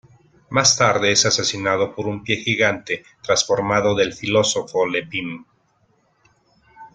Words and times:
Más 0.49 0.79
tarde 0.79 1.11
es 1.11 1.27
asesinado 1.27 1.93
por 1.93 2.07
un 2.07 2.23
pie 2.23 2.37
gigante 2.37 3.03
transformado 3.21 3.93
del 3.93 4.13
filósofo 4.13 4.87
Le 4.87 5.03
Pym. 5.05 5.45